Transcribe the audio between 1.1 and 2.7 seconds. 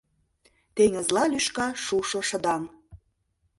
лӱшка шушо шыдаҥ